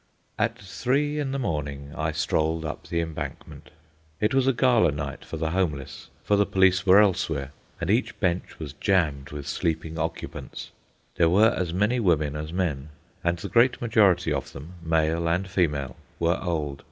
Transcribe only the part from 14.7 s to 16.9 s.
male and female, were old.